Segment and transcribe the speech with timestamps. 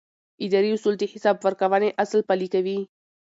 [0.45, 2.79] اداري اصول د حساب ورکونې اصل پلي کوي.